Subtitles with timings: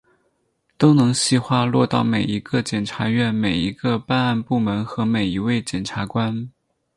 [0.79, 6.49] 都能细化落到每一个检察院、每一个办案部门和每一位检察官